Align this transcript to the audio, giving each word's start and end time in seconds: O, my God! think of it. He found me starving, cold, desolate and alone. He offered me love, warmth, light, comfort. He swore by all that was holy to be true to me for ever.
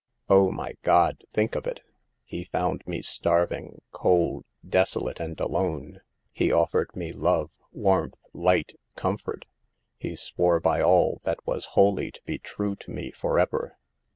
O, 0.31 0.49
my 0.49 0.73
God! 0.81 1.21
think 1.31 1.53
of 1.53 1.67
it. 1.67 1.81
He 2.23 2.43
found 2.43 2.81
me 2.87 3.03
starving, 3.03 3.83
cold, 3.91 4.45
desolate 4.67 5.19
and 5.19 5.39
alone. 5.39 5.99
He 6.31 6.51
offered 6.51 6.95
me 6.95 7.13
love, 7.13 7.51
warmth, 7.71 8.15
light, 8.33 8.73
comfort. 8.95 9.45
He 9.99 10.15
swore 10.15 10.59
by 10.59 10.81
all 10.81 11.21
that 11.23 11.45
was 11.45 11.65
holy 11.77 12.09
to 12.09 12.21
be 12.25 12.39
true 12.39 12.75
to 12.77 12.89
me 12.89 13.11
for 13.11 13.37
ever. 13.37 13.77